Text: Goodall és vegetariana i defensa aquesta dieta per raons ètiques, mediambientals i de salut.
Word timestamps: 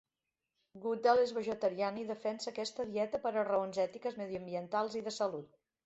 Goodall 0.85 1.21
és 1.25 1.33
vegetariana 1.39 2.03
i 2.05 2.07
defensa 2.13 2.51
aquesta 2.55 2.89
dieta 2.91 3.23
per 3.29 3.37
raons 3.39 3.81
ètiques, 3.87 4.21
mediambientals 4.25 5.03
i 5.03 5.09
de 5.11 5.19
salut. 5.23 5.63